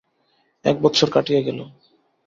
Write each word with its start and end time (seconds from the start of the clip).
এক 0.65 0.75
বৎসর 0.81 1.09
কাটিয়া 1.09 1.41
গেল। 1.41 1.59